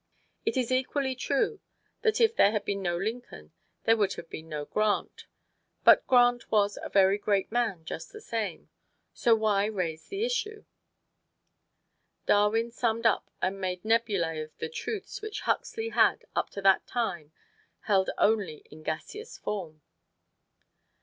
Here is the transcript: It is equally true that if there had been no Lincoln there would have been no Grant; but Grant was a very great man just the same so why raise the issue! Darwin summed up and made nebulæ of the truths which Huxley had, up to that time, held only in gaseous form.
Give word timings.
It 0.47 0.57
is 0.57 0.71
equally 0.71 1.13
true 1.13 1.59
that 2.01 2.19
if 2.19 2.35
there 2.35 2.49
had 2.53 2.65
been 2.65 2.81
no 2.81 2.97
Lincoln 2.97 3.51
there 3.83 3.95
would 3.95 4.13
have 4.13 4.31
been 4.31 4.49
no 4.49 4.65
Grant; 4.65 5.27
but 5.83 6.07
Grant 6.07 6.49
was 6.51 6.79
a 6.81 6.89
very 6.89 7.19
great 7.19 7.51
man 7.51 7.85
just 7.85 8.11
the 8.11 8.19
same 8.19 8.71
so 9.13 9.35
why 9.35 9.65
raise 9.65 10.07
the 10.07 10.25
issue! 10.25 10.65
Darwin 12.25 12.71
summed 12.71 13.05
up 13.05 13.29
and 13.43 13.61
made 13.61 13.83
nebulæ 13.83 14.43
of 14.43 14.57
the 14.57 14.69
truths 14.69 15.21
which 15.21 15.41
Huxley 15.41 15.89
had, 15.89 16.25
up 16.35 16.49
to 16.49 16.63
that 16.63 16.87
time, 16.87 17.31
held 17.81 18.09
only 18.17 18.63
in 18.71 18.81
gaseous 18.81 19.37
form. 19.37 19.83